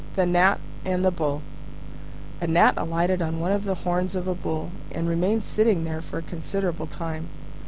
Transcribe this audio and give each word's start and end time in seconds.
THE 0.15 0.25
GNAT 0.25 0.59
AND 0.83 1.05
THE 1.05 1.11
BULL 1.11 1.43
A 2.41 2.47
Gnat 2.47 2.73
alighted 2.75 3.21
on 3.21 3.39
one 3.39 3.51
of 3.51 3.65
the 3.65 3.75
horns 3.75 4.15
of 4.15 4.27
a 4.27 4.33
Bull, 4.33 4.71
and 4.91 5.07
remained 5.07 5.45
sitting 5.45 5.83
there 5.83 6.01
for 6.01 6.17
a 6.17 6.21
considerable 6.23 6.87
time. 6.87 7.27